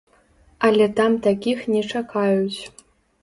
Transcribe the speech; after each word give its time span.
Але 0.69 0.85
там 0.99 1.17
такіх 1.27 1.59
не 1.73 1.81
чакаюць. 1.99 2.61